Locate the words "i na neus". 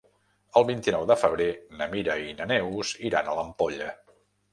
2.29-2.95